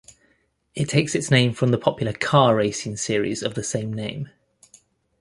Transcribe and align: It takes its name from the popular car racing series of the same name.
It 0.73 0.89
takes 0.89 1.13
its 1.13 1.29
name 1.29 1.53
from 1.53 1.69
the 1.69 1.77
popular 1.77 2.11
car 2.13 2.55
racing 2.55 2.97
series 2.97 3.43
of 3.43 3.53
the 3.53 3.61
same 3.63 3.93
name. 3.93 4.29